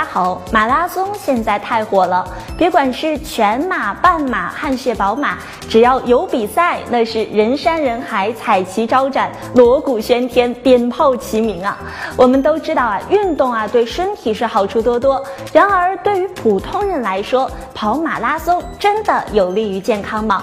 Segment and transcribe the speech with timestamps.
[0.00, 0.40] 大家好！
[0.50, 2.26] 马拉松现在太火了，
[2.56, 5.36] 别管是全马、半马、汗血宝马，
[5.68, 11.76] 只要有比赛，那是人山人海、彩旗招展、锣鼓喧天、鞭炮齐鸣啊！
[12.16, 15.22] 我们都知道啊，运动啊对身体是好处多多。
[15.52, 20.42] 然而，对于普通人来说，跑马拉松真的有利于健康吗？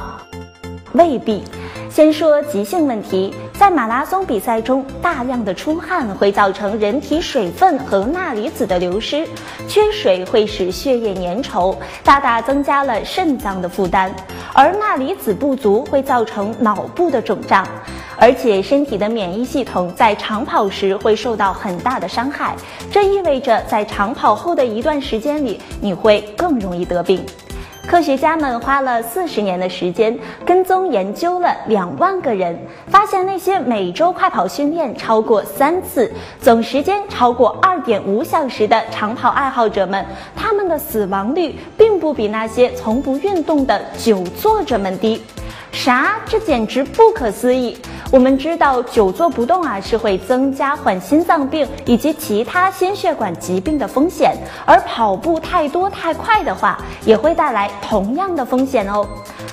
[0.94, 1.44] 未必。
[1.90, 9.28] 先说急性问题，在马拉松比赛中，大量的出汗会造成人体水分和钠离子的流失，
[9.68, 14.12] 缺水会使血液粘稠，大大增加了肾脏的负担；
[14.54, 17.68] 而钠离子不足会造成脑部的肿胀，
[18.16, 22.56] 而且身体的免疫系统在长跑时会受到很大的伤害，
[22.92, 27.26] 这意味着在长跑后的一段时间里，你会更容易得病。
[27.88, 45.24] 科学家们花了四十年的时间，跟踪研究了两万个人，发现那些每周快跑训练超过三次、总时间超过二点五小时的长跑爱好者们，他们的死亡率并不比那些从不运动的久坐者们低。
[45.72, 46.16] 啥？
[46.26, 47.78] 这简直不可思议！
[48.10, 54.34] 我们知道久坐不动啊是会增加患心脏病以及其他心血管疾病的风险，
[54.66, 59.06] 而跑步太多太快的话也会带来同样的风险哦。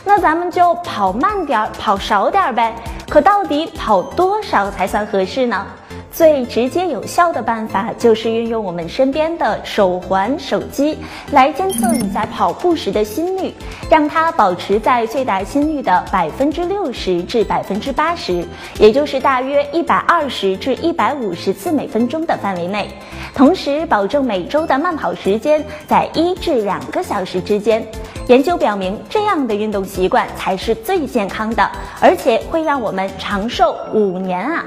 [0.05, 2.75] 那咱们就跑慢点儿，跑少点儿呗。
[3.09, 5.67] 可到底跑多少才算合适呢？
[6.15, 10.97] 最直接有效的办法就是运用我们身边的手环、手机
[11.33, 13.53] 来监测你在跑步时的心率，
[13.91, 18.47] 让它保持在最大心率的百分之六十至百分之八十，
[18.79, 22.89] 也就是大约一百二十至一百五十次每分钟的范围内。
[23.35, 27.85] 同时，保证每周的慢跑时间在一至两个小时之间。
[28.27, 34.65] 研究表明，这样的运动习惯才是最健康的，而且会让我们长寿五年啊！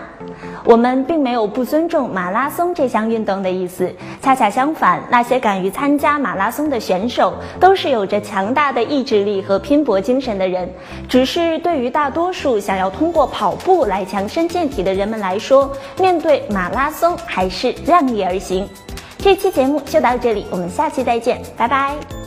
[0.64, 10.70] 我们并没有不尊重马拉松这项运动的意思，恰恰相反，那些敢于参加马拉松的选手都是有着强大的意志力和拼搏精神的人。
[11.10, 18.70] 只是对于大多数想要通过跑步来强身健体的人们来说，面对马拉松还是量力而行。
[19.18, 22.27] 这期节目就到这里，我们下期再见，拜拜。